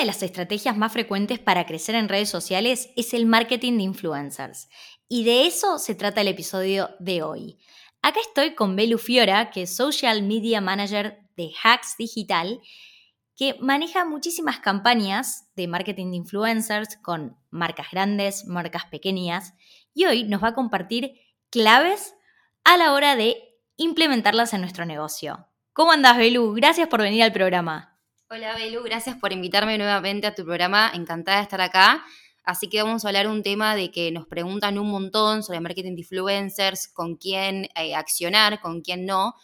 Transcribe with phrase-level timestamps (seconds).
[0.00, 4.68] de las estrategias más frecuentes para crecer en redes sociales es el marketing de influencers.
[5.08, 7.58] Y de eso se trata el episodio de hoy.
[8.00, 12.60] Acá estoy con Belu Fiora, que es Social Media Manager de Hacks Digital,
[13.36, 19.52] que maneja muchísimas campañas de marketing de influencers con marcas grandes, marcas pequeñas,
[19.92, 21.12] y hoy nos va a compartir
[21.50, 22.14] claves
[22.64, 23.36] a la hora de
[23.76, 25.46] implementarlas en nuestro negocio.
[25.74, 26.54] ¿Cómo andas, Belu?
[26.54, 27.89] Gracias por venir al programa.
[28.32, 28.84] Hola, Belu.
[28.84, 30.92] Gracias por invitarme nuevamente a tu programa.
[30.94, 32.04] Encantada de estar acá.
[32.44, 35.96] Así que vamos a hablar un tema de que nos preguntan un montón sobre marketing
[35.96, 39.34] de influencers, con quién eh, accionar, con quién no.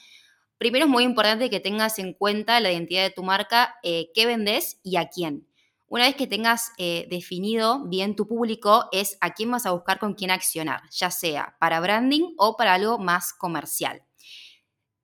[0.56, 4.24] Primero es muy importante que tengas en cuenta la identidad de tu marca, eh, qué
[4.24, 5.48] vendes y a quién.
[5.88, 9.98] Una vez que tengas eh, definido bien tu público, es a quién vas a buscar
[9.98, 14.04] con quién accionar, ya sea para branding o para algo más comercial.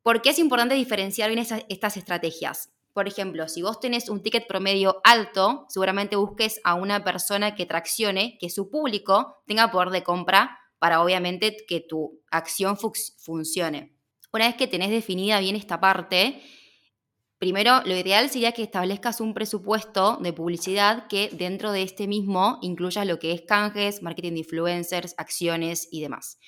[0.04, 2.71] ¿Por qué es importante diferenciar bien estas estrategias?
[2.92, 7.64] Por ejemplo, si vos tenés un ticket promedio alto, seguramente busques a una persona que
[7.64, 13.96] traccione, que su público tenga poder de compra para obviamente que tu acción funcione.
[14.32, 16.42] Una vez que tenés definida bien esta parte,
[17.38, 22.58] primero lo ideal sería que establezcas un presupuesto de publicidad que dentro de este mismo
[22.62, 26.38] incluya lo que es canjes, marketing de influencers, acciones y demás.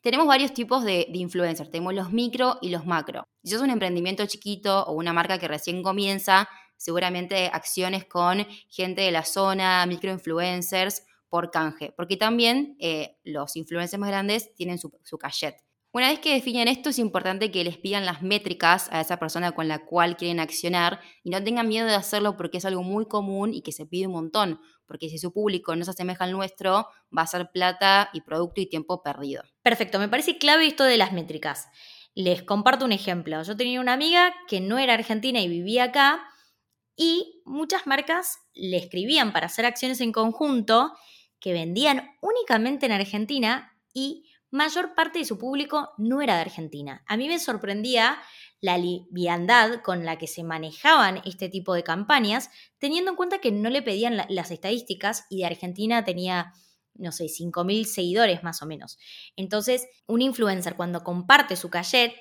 [0.00, 3.24] Tenemos varios tipos de, influencers, tenemos los micro y los macro.
[3.42, 9.02] Si sos un emprendimiento chiquito o una marca que recién comienza, seguramente acciones con gente
[9.02, 14.92] de la zona, microinfluencers por canje, porque también eh, los influencers más grandes tienen su,
[15.02, 15.67] su cachet.
[15.90, 19.52] Una vez que definen esto, es importante que les pidan las métricas a esa persona
[19.52, 23.06] con la cual quieren accionar y no tengan miedo de hacerlo porque es algo muy
[23.06, 26.32] común y que se pide un montón porque si su público no se asemeja al
[26.32, 29.42] nuestro, va a ser plata y producto y tiempo perdido.
[29.62, 31.68] Perfecto, me parece clave esto de las métricas.
[32.14, 33.42] Les comparto un ejemplo.
[33.42, 36.24] Yo tenía una amiga que no era argentina y vivía acá
[36.96, 40.92] y muchas marcas le escribían para hacer acciones en conjunto
[41.38, 47.02] que vendían únicamente en Argentina y mayor parte de su público no era de Argentina.
[47.06, 48.18] A mí me sorprendía
[48.60, 53.52] la liviandad con la que se manejaban este tipo de campañas, teniendo en cuenta que
[53.52, 56.52] no le pedían las estadísticas y de Argentina tenía,
[56.94, 58.98] no sé, 5.000 seguidores más o menos.
[59.36, 62.14] Entonces, un influencer cuando comparte su cachet,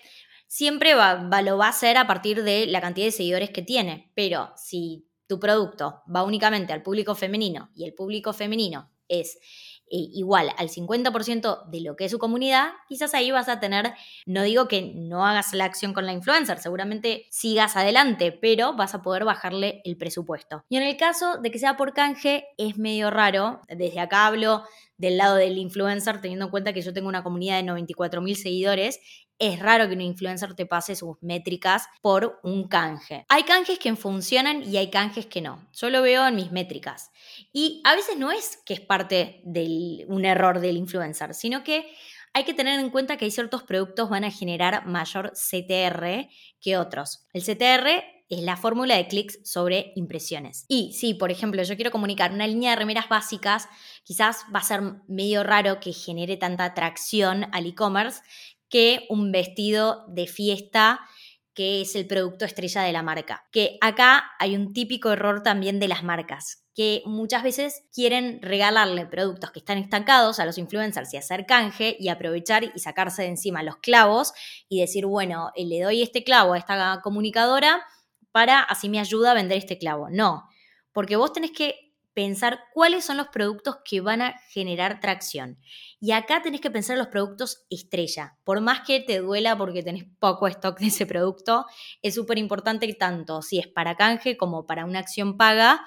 [0.47, 4.11] siempre va, lo va a hacer a partir de la cantidad de seguidores que tiene,
[4.16, 9.37] pero si tu producto va únicamente al público femenino y el público femenino es
[9.89, 13.93] eh, igual al 50% de lo que es su comunidad, quizás ahí vas a tener,
[14.25, 18.95] no digo que no hagas la acción con la influencer, seguramente sigas adelante, pero vas
[18.95, 20.63] a poder bajarle el presupuesto.
[20.69, 24.63] Y en el caso de que sea por canje, es medio raro, desde acá hablo
[24.97, 28.35] del lado del influencer, teniendo en cuenta que yo tengo una comunidad de 94 mil
[28.35, 28.99] seguidores
[29.39, 33.25] es raro que un influencer te pase sus métricas por un canje.
[33.29, 35.67] Hay canjes que funcionan y hay canjes que no.
[35.73, 37.11] Yo lo veo en mis métricas.
[37.53, 41.91] Y a veces no es que es parte de un error del influencer, sino que
[42.33, 46.77] hay que tener en cuenta que hay ciertos productos van a generar mayor CTR que
[46.77, 47.25] otros.
[47.33, 50.65] El CTR es la fórmula de clics sobre impresiones.
[50.67, 53.69] Y si, por ejemplo, yo quiero comunicar una línea de remeras básicas,
[54.03, 58.21] quizás va a ser medio raro que genere tanta atracción al e-commerce
[58.69, 61.01] que un vestido de fiesta
[61.57, 63.47] que es el producto estrella de la marca.
[63.51, 69.07] Que acá hay un típico error también de las marcas, que muchas veces quieren regalarle
[69.07, 73.29] productos que están estancados a los influencers y hacer canje y aprovechar y sacarse de
[73.29, 74.33] encima los clavos
[74.69, 77.84] y decir, bueno, eh, le doy este clavo a esta comunicadora
[78.31, 80.09] para así me ayuda a vender este clavo.
[80.11, 80.47] No,
[80.91, 81.86] porque vos tenés que
[82.17, 85.59] pensar cuáles son los productos que van a generar tracción.
[86.00, 88.39] Y acá tenés que pensar en los productos estrella.
[88.44, 91.67] Por más que te duela porque tenés poco stock de ese producto,
[92.01, 95.85] es súper importante tanto si es para canje como para una acción paga,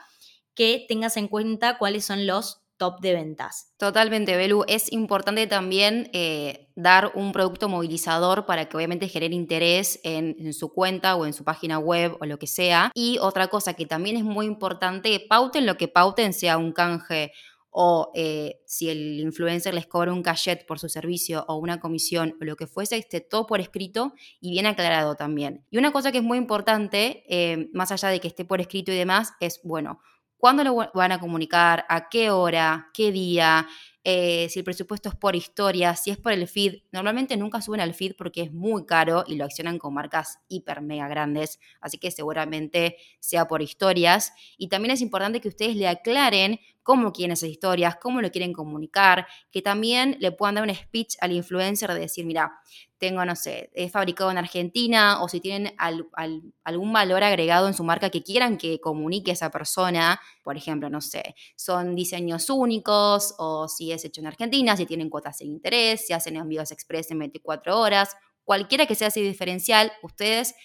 [0.54, 3.74] que tengas en cuenta cuáles son los top de ventas.
[3.76, 4.64] Totalmente, Belu.
[4.66, 10.72] Es importante también eh, dar un producto movilizador para que obviamente genere interés en, su
[10.72, 12.90] cuenta o en su página web o lo que sea.
[12.94, 17.32] Y otra cosa que también es muy importante, pauten lo que pauten, sea un canje
[17.70, 22.34] o eh, si el influencer les cobra un cachet por su servicio o una comisión
[22.40, 25.66] o lo que fuese, esté todo por escrito y bien aclarado también.
[25.70, 28.90] Y una cosa que es muy importante, eh, más allá de que esté por escrito
[28.90, 30.00] y demás, es, bueno,
[30.40, 33.68] cuándo lo van a comunicar, a qué hora, qué día,
[34.02, 36.82] eh, si el presupuesto es por historia, si es por el feed.
[36.90, 40.80] Normalmente nunca suben al feed porque es muy caro y lo accionan con marcas hiper
[40.80, 44.32] mega grandes, así que seguramente sea por historias.
[44.56, 46.58] Y también es importante que ustedes le aclaren
[46.90, 51.14] cómo quieren esas historias, cómo lo quieren comunicar, que también le puedan dar un speech
[51.20, 52.60] al influencer de decir, mira,
[52.98, 57.84] tengo, no sé, es fabricado en Argentina o si tienen algún valor agregado en su
[57.84, 63.68] marca que quieran que comunique esa persona, por ejemplo, no sé, son diseños únicos o
[63.68, 67.20] si es hecho en Argentina, si tienen cuotas de interés, si hacen envíos express en
[67.20, 70.56] 24 horas, cualquiera que sea ese diferencial, ustedes,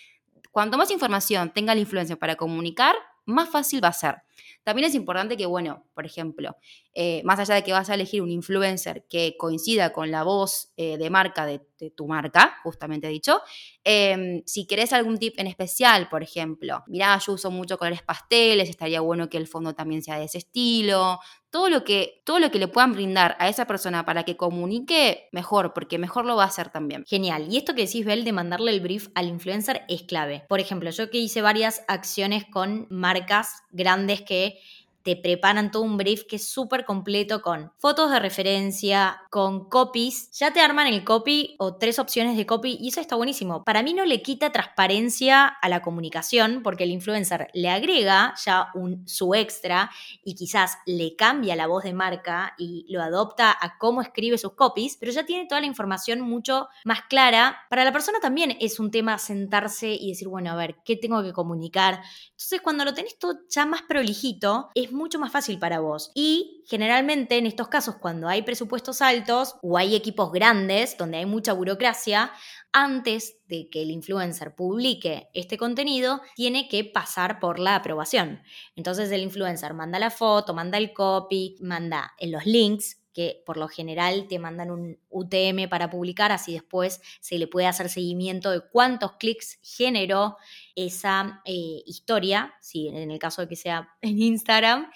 [0.51, 2.95] cuanto más información tenga la influencia para comunicar,
[3.25, 4.24] más fácil va a ser.
[4.63, 6.57] También es importante que, bueno, por ejemplo,
[6.93, 10.71] eh, más allá de que vas a elegir un influencer que coincida con la voz
[10.77, 11.61] eh, de marca de,
[11.95, 13.41] tu marca, justamente dicho,
[13.83, 18.69] em, si querés algún tip en especial, por ejemplo, mirá, yo uso mucho colores pasteles,
[18.69, 21.19] estaría bueno que el fondo también sea de ese estilo,
[21.55, 25.29] todo lo que, todo lo que le puedan brindar a esa persona para que comunique,
[25.31, 27.05] mejor, porque mejor lo va a hacer también.
[27.05, 27.47] Genial.
[27.49, 30.43] Y esto que decís, Bel, de mandarle el brief al influencer es clave.
[30.49, 34.59] Por ejemplo, yo que hice varias acciones con marcas grandes que
[35.05, 40.31] te preparan todo un brief que es súper completo con fotos de referencia, con copies.
[40.31, 43.63] Ya te arman el copy o tres opciones de copy y eso está buenísimo.
[43.63, 48.69] Para mí no le quita transparencia a la comunicación porque el influencer le agrega ya
[48.73, 49.91] un, su extra
[50.23, 54.53] y quizás le cambia la voz de marca y lo adopta a cómo escribe sus
[54.53, 57.59] copies, pero ya tiene toda la información mucho más clara.
[57.69, 61.21] Para la persona también es un tema sentarse y decir, bueno, a ver, ¿qué tengo
[61.21, 62.01] que comunicar?
[62.31, 66.11] Entonces cuando lo tenés todo ya más prolijito, es mucho más fácil para vos.
[66.15, 71.25] Y generalmente en estos casos, cuando hay presupuestos altos o hay equipos grandes donde hay
[71.25, 72.31] mucha burocracia,
[72.71, 78.41] antes de que el influencer publique este contenido, tiene que pasar por la aprobación.
[78.75, 83.69] Entonces el influencer manda la foto, manda el copy, manda los links que por lo
[83.69, 88.59] general te mandan un UTM para publicar, así después se le puede hacer seguimiento de
[88.59, 90.35] cuántos clics generó
[90.75, 94.91] esa eh, historia, si en el caso de que sea en Instagram.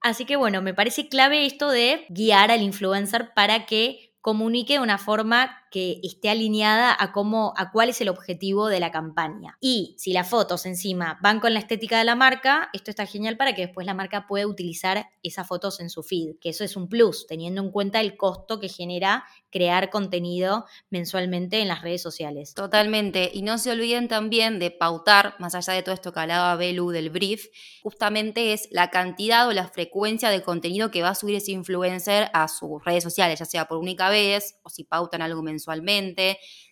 [0.00, 4.80] Así que bueno, me parece clave esto de guiar al influencer para que comunique de
[4.80, 9.56] una forma que esté alineada a cómo, a cuál es el objetivo de la campaña.
[9.60, 13.36] Y si las fotos encima van con la estética de la marca, esto está genial
[13.36, 16.76] para que después la marca pueda utilizar esas fotos en su feed, que eso es
[16.76, 22.02] un plus, teniendo en cuenta el costo que genera crear contenido mensualmente en las redes
[22.02, 22.54] sociales.
[22.54, 23.30] Totalmente.
[23.32, 26.90] Y no se olviden también de pautar, más allá de todo esto que hablaba Belu
[26.90, 27.46] del brief,
[27.82, 32.30] justamente es la cantidad o la frecuencia de contenido que va a subir ese influencer
[32.32, 35.55] a sus redes sociales, ya sea por única vez o si pautan algo mensual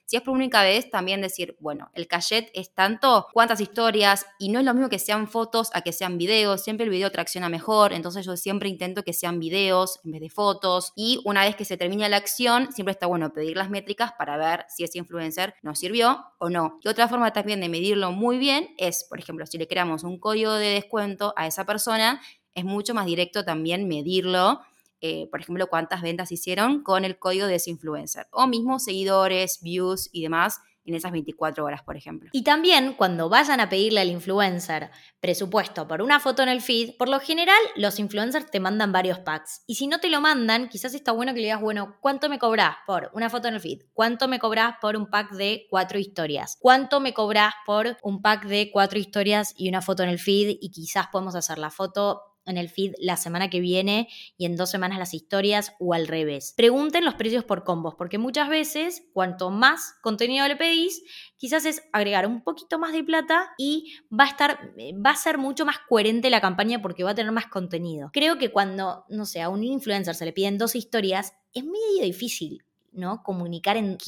[0.06, 4.50] si es por única vez, también decir, bueno, el cachet es tanto cuántas historias y
[4.50, 6.62] no es lo mismo que sean fotos a que sean videos.
[6.62, 10.28] Siempre el video tracciona mejor, entonces yo siempre intento que sean videos en vez de
[10.28, 10.92] fotos.
[10.94, 14.36] Y una vez que se termina la acción, siempre está bueno pedir las métricas para
[14.36, 16.78] ver si ese influencer nos sirvió o no.
[16.84, 20.18] Y otra forma también de medirlo muy bien es, por ejemplo, si le creamos un
[20.18, 22.20] código de descuento a esa persona,
[22.54, 24.60] es mucho más directo también medirlo
[25.00, 28.26] eh, por ejemplo, cuántas ventas hicieron con el código de ese influencer.
[28.30, 32.28] O mismo seguidores, views y demás en esas 24 horas, por ejemplo.
[32.32, 36.96] Y también cuando vayan a pedirle al influencer presupuesto por una foto en el feed,
[36.98, 39.62] por lo general los influencers te mandan varios packs.
[39.66, 42.38] Y si no te lo mandan, quizás está bueno que le digas, bueno, ¿cuánto me
[42.38, 43.82] cobras por una foto en el feed?
[43.92, 46.58] ¿Cuánto me cobras por un pack de cuatro historias?
[46.60, 50.58] ¿Cuánto me cobras por un pack de cuatro historias y una foto en el feed?
[50.60, 54.56] Y quizás podemos hacer la foto en el feed la semana que viene y en
[54.56, 56.54] dos semanas las historias o al revés.
[56.56, 61.02] Pregunten los precios por combos, porque muchas veces cuanto más contenido le pedís,
[61.36, 64.72] quizás es agregar un poquito más de plata y va a estar,
[65.04, 68.10] va a ser mucho más coherente la campaña porque va a tener más contenido.
[68.12, 72.02] Creo que cuando, no sé, a un influencer se le piden dos historias, es medio
[72.02, 73.22] difícil ¿no?
[73.22, 73.98] Comunicar en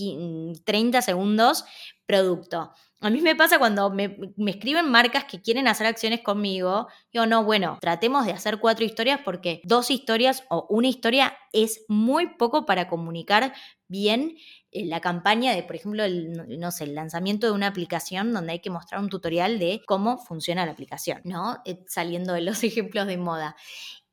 [0.65, 1.65] 30 segundos
[2.07, 2.73] producto.
[3.01, 7.45] A mí me pasa cuando me, escriben marcas que quieren hacer acciones conmigo, yo no,
[7.45, 12.65] bueno, tratemos de hacer cuatro historias porque dos historias o una historia es muy poco
[12.65, 13.53] para comunicar
[13.87, 14.37] bien
[14.73, 18.53] eh, la campaña de, por ejemplo, el, no sé, el lanzamiento de una aplicación donde
[18.53, 21.59] hay que mostrar un tutorial de cómo funciona la aplicación, ¿no?
[21.67, 23.57] Eh, saliendo de los ejemplos de moda.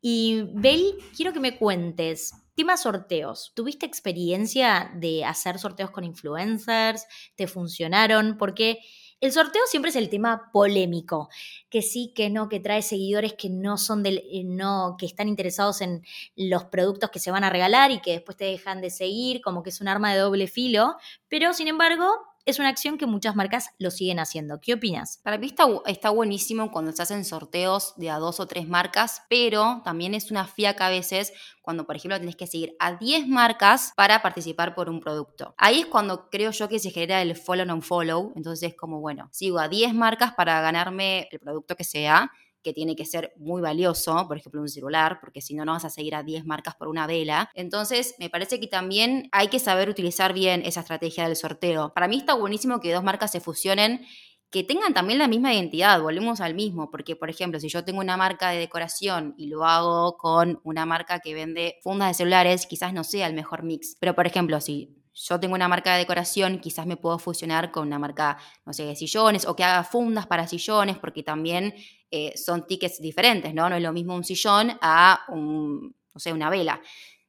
[0.06, 3.52] Y Bel, quiero que me cuentes, Tema sorteos.
[3.56, 7.08] ¿Tuviste experiencia de hacer sorteos con influencers?
[7.36, 8.38] ¿Te funcionaron?
[8.38, 8.78] Porque
[9.20, 11.30] el sorteo siempre es el tema polémico,
[11.72, 15.30] que sí, que no, que trae seguidores que no son del, eh, no, que están
[15.30, 16.04] interesados en
[16.36, 19.64] los productos que se van a regalar y que después te dejan de seguir, como
[19.64, 20.98] que es un arma de doble filo,
[21.30, 22.06] pero sin embargo,
[22.46, 24.60] es una acción que muchas marcas lo siguen haciendo.
[24.60, 25.20] ¿Qué opinas?
[25.24, 25.54] Para mí
[25.86, 30.32] está, buenísimo cuando se hacen sorteos de a dos o tres marcas, pero también es
[30.32, 34.76] una fiaca a veces cuando, por ejemplo, tenés que seguir a 10 marcas para participar
[34.76, 35.56] por un producto.
[35.58, 38.34] Ahí es cuando creo yo que se genera el follow on follow.
[38.36, 42.32] Entonces es como, bueno, sigo a 10 marcas para ganarme el producto que sea
[42.64, 45.86] que tiene que ser muy valioso, por ejemplo un celular, porque si no, no vas
[45.86, 47.50] a seguir a 10 marcas por una vela.
[47.54, 51.94] Entonces, me parece que también hay que saber utilizar bien esa estrategia del sorteo.
[51.94, 54.06] Para mí está buenísimo que dos marcas se fusionen
[54.54, 58.02] que tengan también la misma identidad, volvemos al mismo, porque por ejemplo, si yo tengo
[58.02, 62.68] una marca de decoración y lo hago con una marca que vende fundas de celulares,
[62.68, 66.00] quizás no sea el mejor mix, pero por ejemplo, si yo tengo una marca de
[66.00, 69.84] decoración, quizás me puedo fusionar con una marca, no sé, de sillones o que haga
[69.84, 71.74] fundas para sillones, porque también
[72.12, 73.70] eh, son tickets diferentes, ¿no?
[73.70, 76.82] No es lo mismo un sillón a un, no sé, una vela.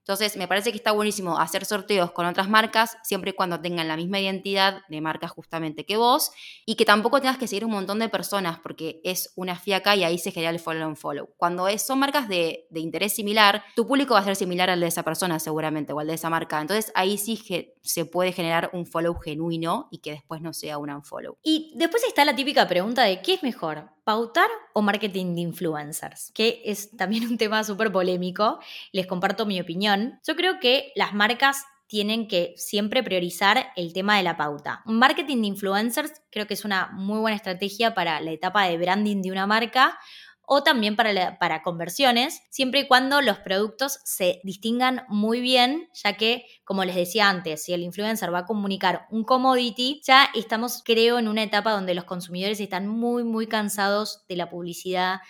[0.04, 3.88] Entonces, me parece que está buenísimo hacer sorteos con otras marcas, siempre y cuando tengan
[3.88, 6.30] la misma identidad de marca justamente que vos,
[6.66, 10.04] y que tampoco tengas que seguir un montón de personas, porque es una fiaca y
[10.04, 11.30] ahí se genera el follow and follow.
[11.38, 15.04] Cuando son marcas de, interés similar, tu público va a ser similar al de esa
[15.04, 16.60] persona seguramente, o al de esa marca.
[16.60, 17.42] Entonces, ahí sí
[17.80, 21.38] se puede generar un follow genuino y que después no sea un unfollow.
[21.42, 23.93] Y después está la típica pregunta de ¿qué es mejor?
[24.04, 28.60] Pautar o marketing de influencers, que es también un tema súper polémico.
[28.92, 30.20] Les comparto mi opinión.
[30.26, 34.82] Yo creo que las marcas tienen que siempre priorizar el tema de la pauta.
[34.84, 39.22] Marketing de influencers creo que es una muy buena estrategia para la etapa de branding
[39.22, 39.98] de una marca
[40.46, 46.16] o también para, para conversiones, siempre y cuando los productos se distingan muy bien, ya
[46.16, 50.82] que, como les decía antes, si el influencer va a comunicar un commodity, ya estamos,
[50.84, 55.20] creo, en una etapa donde los consumidores están muy, muy cansados de la publicidad.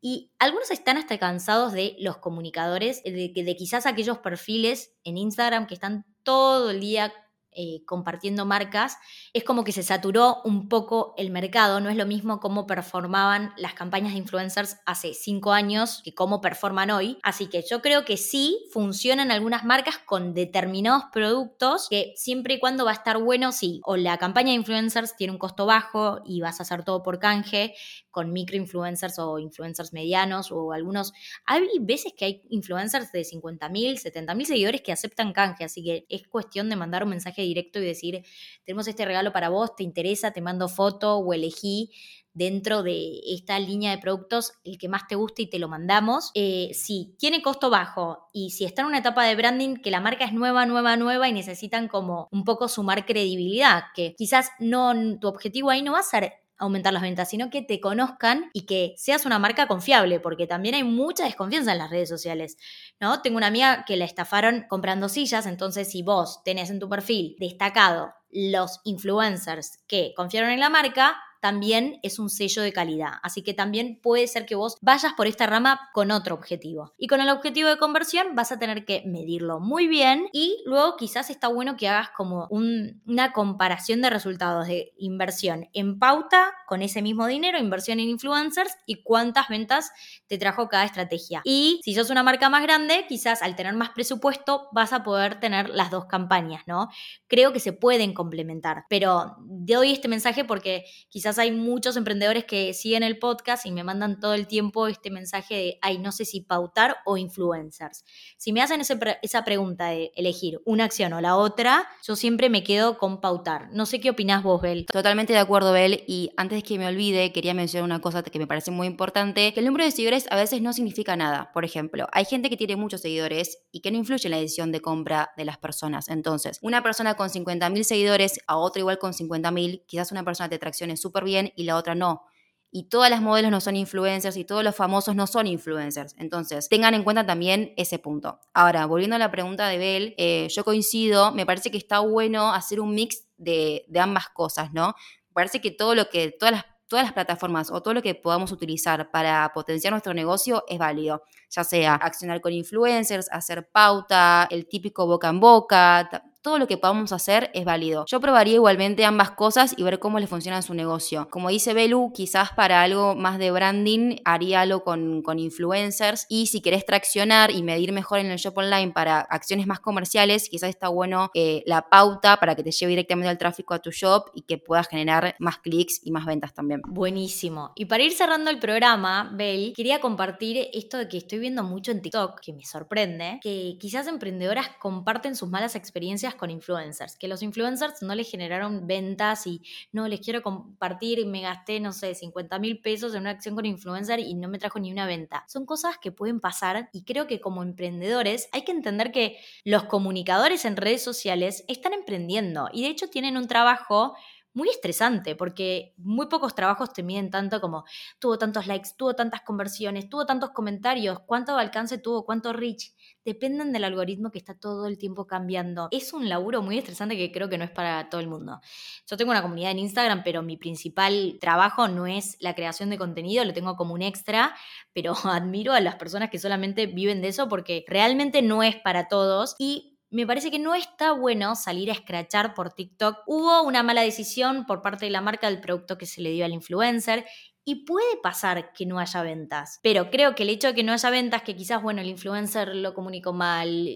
[0.00, 5.66] Y algunos están hasta cansados de los comunicadores, de, de quizás aquellos perfiles en Instagram
[5.66, 7.12] que están todo el día
[7.52, 8.98] eh, compartiendo marcas,
[9.32, 13.52] es como que se saturó un poco el mercado, no es lo mismo cómo performaban
[13.56, 17.18] las campañas de influencers hace cinco años que cómo performan hoy.
[17.22, 22.60] Así que yo creo que sí funcionan algunas marcas con determinados productos que siempre y
[22.60, 26.20] cuando va a estar bueno, sí, o la campaña de influencers tiene un costo bajo
[26.24, 27.74] y vas a hacer todo por canje,
[28.10, 31.12] con microinfluencers o influencers medianos o algunos.
[31.46, 36.26] Hay veces que hay influencers de 50.000, 70.000 seguidores que aceptan canje, así que es
[36.26, 38.24] cuestión de mandar un mensaje directo y decir,
[38.64, 41.90] tenemos este regalo para vos, te interesa, te mando foto o elegí
[42.38, 46.30] dentro de esta línea de productos el que más te guste y te lo mandamos.
[46.34, 50.00] Eh, si tiene costo bajo y si está en una etapa de branding que la
[50.00, 54.94] marca es nueva, nueva, nueva y necesitan como un poco sumar credibilidad, que quizás no,
[55.18, 58.66] tu objetivo ahí no va a ser aumentar las ventas, sino que te conozcan y
[58.66, 62.56] que seas una marca confiable, porque también hay mucha desconfianza en las redes sociales,
[63.00, 63.22] ¿no?
[63.22, 67.36] Tengo una amiga que la estafaron comprando sillas, entonces si vos tenés en tu perfil
[67.38, 73.12] destacado los influencers que confiaron en la marca, también es un sello de calidad.
[73.22, 76.92] Así que también puede ser que vos vayas por esta rama con otro objetivo.
[76.98, 80.96] Y con el objetivo de conversión vas a tener que medirlo muy bien y luego
[80.96, 86.82] quizás está bueno que hagas como una comparación de resultados de inversión en pauta con
[86.82, 89.90] ese mismo dinero, inversión en influencers y cuántas ventas
[90.26, 91.40] te trajo cada estrategia.
[91.44, 95.40] Y si sos una marca más grande, quizás al tener más presupuesto vas a poder
[95.40, 96.88] tener las dos campañas, ¿no?
[97.26, 102.72] Creo que se pueden complementar, pero doy este mensaje porque quizás hay muchos emprendedores que
[102.72, 106.24] siguen el podcast y me mandan todo el tiempo este mensaje de, ay, no sé
[106.24, 108.04] si pautar o influencers.
[108.38, 112.64] Si me hacen esa pregunta de elegir una acción o la otra, yo siempre me
[112.64, 113.68] quedo con pautar.
[113.72, 114.86] No sé qué opinás vos, Bel.
[114.86, 116.04] Totalmente de acuerdo, Bel.
[116.06, 119.64] Y antes que me olvide, quería mencionar una cosa que me parece muy importante, el
[119.64, 121.50] número de seguidores a veces no significa nada.
[121.52, 124.70] Por ejemplo, hay gente que tiene muchos seguidores y que no influye en la decisión
[124.70, 126.08] de compra de las personas.
[126.08, 130.58] Entonces, una persona con 50.000 seguidores a otra igual con 50.000, quizás una persona te
[130.58, 132.22] traccione súper bien y la otra no.
[132.70, 136.14] Y todas las modelos no son influencers y todos los famosos no son influencers.
[136.18, 138.40] Entonces, tengan en cuenta también ese punto.
[138.52, 142.52] Ahora, volviendo a la pregunta de Bell, eh, yo coincido, me parece que está bueno
[142.52, 144.94] hacer un mix de, ambas cosas, ¿no?
[145.32, 148.50] Parece que todo lo que, todas las todas las plataformas o todo lo que podamos
[148.50, 154.66] utilizar para potenciar nuestro negocio es válido, ya sea accionar con influencers, hacer pauta, el
[154.66, 158.04] típico boca en boca, todo lo que podamos hacer es válido.
[158.06, 161.28] Yo probaría igualmente ambas cosas y ver cómo le funciona su negocio.
[161.30, 166.46] Como dice Belu, quizás para algo más de branding haría algo con, con influencers y
[166.46, 170.70] si querés traccionar y medir mejor en el shop online para acciones más comerciales, quizás
[170.70, 174.30] está bueno eh, la pauta para que te lleve directamente al tráfico a tu shop
[174.34, 176.82] y que puedas generar más clics y más ventas también.
[176.86, 177.72] Buenísimo.
[177.74, 181.90] Y para ir cerrando el programa, Bel, quería compartir esto de que estoy viendo mucho
[181.90, 187.28] en TikTok, que me sorprende, que quizás emprendedoras comparten sus malas experiencias con influencers, que
[187.28, 191.92] los influencers no les generaron ventas y no les quiero compartir y me gasté, no
[191.92, 195.06] sé, 50 mil pesos en una acción con influencer y no me trajo ni una
[195.06, 195.44] venta.
[195.48, 199.84] Son cosas que pueden pasar y creo que como emprendedores hay que entender que los
[199.84, 204.14] comunicadores en redes sociales están emprendiendo y de hecho tienen un trabajo
[204.58, 207.84] muy estresante porque muy pocos trabajos te miden tanto como
[208.18, 212.92] tuvo tantos likes, tuvo tantas conversiones, tuvo tantos comentarios, cuánto alcance tuvo, cuánto reach.
[213.24, 215.86] Dependen del algoritmo que está todo el tiempo cambiando.
[215.92, 218.60] Es un laburo muy estresante que creo que no es para todo el mundo.
[219.06, 222.98] Yo tengo una comunidad en Instagram, pero mi principal trabajo no es la creación de
[222.98, 224.56] contenido, lo tengo como un extra,
[224.92, 229.06] pero admiro a las personas que solamente viven de eso porque realmente no es para
[229.06, 233.18] todos y me parece que no está bueno salir a escrachar por TikTok.
[233.26, 236.44] Hubo una mala decisión por parte de la marca del producto que se le dio
[236.44, 237.26] al influencer
[237.64, 239.80] y puede pasar que no haya ventas.
[239.82, 242.74] Pero creo que el hecho de que no haya ventas, que quizás, bueno, el influencer
[242.74, 243.86] lo comunicó mal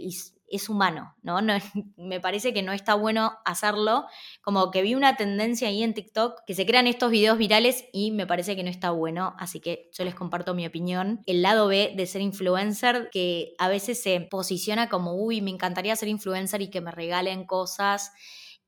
[0.53, 1.41] es humano, ¿no?
[1.97, 4.07] Me parece que no está bueno hacerlo.
[4.43, 8.11] Como que vi una tendencia ahí en TikTok que se crean estos videos virales y
[8.11, 11.23] me parece que no está bueno, así que yo les comparto mi opinión.
[11.27, 15.97] El lado B de ser influencer, que a veces se posiciona como, uy, me encantaría
[15.97, 18.13] ser influencer y que me regalen cosas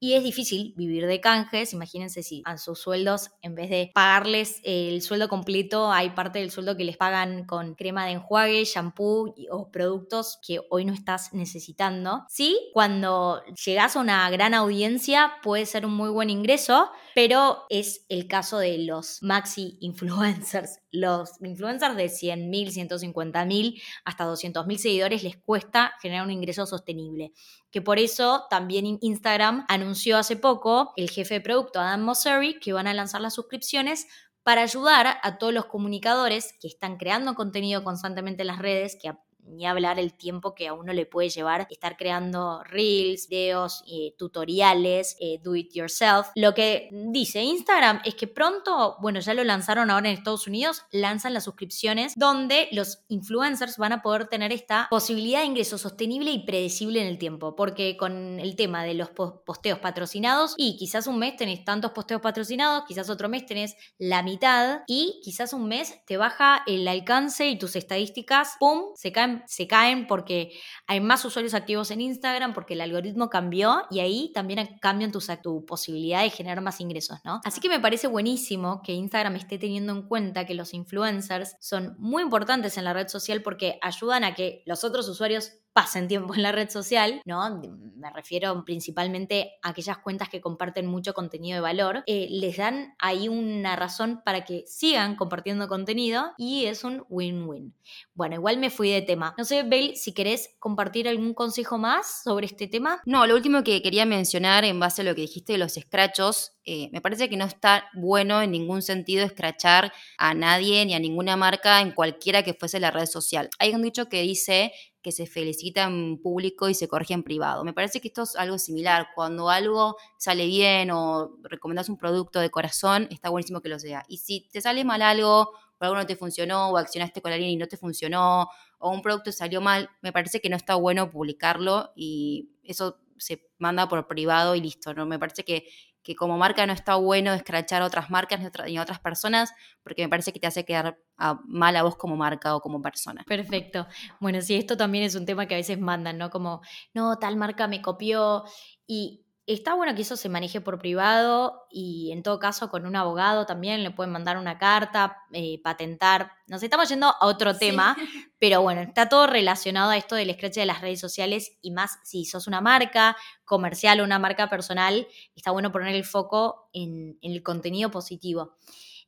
[0.01, 1.73] y es difícil vivir de canjes.
[1.73, 6.51] Imagínense si a sus sueldos, en vez de pagarles el sueldo completo, hay parte del
[6.51, 11.33] sueldo que les pagan con crema de enjuague, shampoo o productos que hoy no estás
[11.33, 12.25] necesitando.
[12.29, 18.05] Sí, cuando llegas a una gran audiencia puede ser un muy buen ingreso, pero es
[18.09, 20.81] el caso de los maxi influencers.
[20.91, 27.33] Los influencers de 100.000, 150.000 hasta 200.000 seguidores les cuesta generar un ingreso sostenible
[27.75, 32.73] que por eso también Instagram anunció hace poco el jefe de producto Adam Mosseri que
[32.73, 34.07] van a lanzar las suscripciones
[34.45, 39.13] para ayudar a todos los comunicadores que están creando contenido constantemente en las redes, que
[39.47, 44.15] ni hablar el tiempo que a uno le puede llevar estar creando reels, videos, eh,
[44.19, 46.29] tutoriales, eh, do it yourself.
[46.35, 50.83] Lo que dice Instagram es que pronto, bueno, ya lo lanzaron ahora en Estados Unidos,
[50.91, 56.31] lanzan las suscripciones donde los influencers van a poder tener esta posibilidad de ingreso sostenible
[56.31, 61.07] y predecible en el tiempo, porque con el tema de los posteos patrocinados y quizás
[61.07, 65.67] un mes tenés tantos posteos patrocinados, quizás otro mes tenés la mitad y quizás un
[65.67, 70.53] mes te baja el alcance y tus estadísticas, ¡pum!, se caen se caen porque
[70.87, 75.21] hay más usuarios activos en Instagram, porque el algoritmo cambió y ahí también cambian tu,
[75.43, 77.41] tu posibilidad de generar más ingresos, ¿no?
[77.45, 81.95] Así que me parece buenísimo que Instagram esté teniendo en cuenta que los influencers son
[81.99, 86.35] muy importantes en la red social porque ayudan a que los otros usuarios pasen tiempo
[86.35, 87.61] en la red social, ¿no?
[87.97, 92.95] Me refiero principalmente a aquellas cuentas que comparten mucho contenido de valor, eh, les dan
[92.99, 97.75] ahí una razón para que sigan compartiendo contenido y es un win-win.
[98.15, 99.35] Bueno, igual me fui de tema.
[99.37, 103.03] No sé, Bel, si querés compartir algún consejo más sobre este tema.
[103.05, 106.53] No, lo último que quería mencionar en base a lo que dijiste de los escrachos,
[106.65, 111.01] eh, me parece que no está bueno en ningún sentido escrachar a nadie ni a
[111.01, 113.51] ninguna marca en cualquiera que fuese la red social.
[113.59, 114.73] Hay un dicho que dice
[115.05, 117.63] que se felicita en público y se corrige en privado.
[117.63, 119.09] Me parece que esto es algo similar.
[119.15, 124.03] Cuando algo sale bien o recomendas un producto de corazón, está buenísimo que lo sea.
[124.09, 127.51] Y si te sale mal algo, o algo no te funcionó, o accionaste con alguien
[127.51, 131.11] y no te funcionó, o un producto salió mal, me parece que no está bueno
[131.11, 134.95] publicarlo y eso se manda por privado y listo.
[134.95, 135.05] ¿no?
[135.05, 135.69] Me parece que
[136.05, 140.03] que como marca no está bueno escrachar a otras marcas ni a otras personas, porque
[140.03, 140.99] me parece que te hace quedar
[141.47, 143.25] mal a vos como marca o como persona.
[143.27, 143.87] Perfecto.
[144.21, 146.29] Bueno, sí, esto también es un tema que a veces mandan, ¿no?
[146.31, 146.61] Como,
[146.93, 148.45] no, tal marca me copió
[148.87, 152.97] y Está bueno que eso se maneje por privado y en todo caso con un
[152.97, 156.33] abogado también le pueden mandar una carta, eh, patentar.
[156.47, 157.95] Nos estamos yendo a otro tema,
[158.39, 161.99] pero bueno, está todo relacionado a esto del scratch de las redes sociales y más
[162.05, 167.19] si sos una marca comercial o una marca personal, está bueno poner el foco en,
[167.21, 168.57] en el contenido positivo.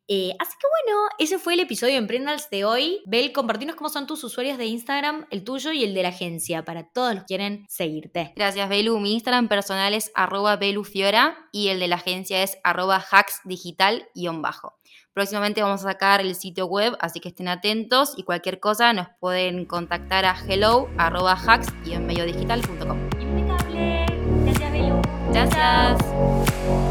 [0.08, 3.02] Eh, así que bueno, ese fue el episodio de Emprendals de hoy.
[3.06, 6.64] Bel, compartinos cómo son tus usuarios de Instagram, el tuyo y el de la agencia,
[6.64, 8.32] para todos los que quieren seguirte.
[8.36, 8.98] Gracias, Belu.
[9.00, 14.74] Mi Instagram personal es arroba belufiora y el de la agencia es arroba hacksdigital-bajo.
[15.12, 19.08] Próximamente vamos a sacar el sitio web, así que estén atentos y cualquier cosa nos
[19.18, 23.10] pueden contactar a hello arroba hacks-digital.com.
[23.18, 24.06] Impecable.
[24.44, 25.02] Gracias, Belu.
[25.32, 26.85] Gracias.